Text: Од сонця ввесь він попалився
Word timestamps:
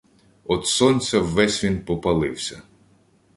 Од 0.45 0.67
сонця 0.67 1.19
ввесь 1.19 1.63
він 1.63 1.81
попалився 1.85 2.61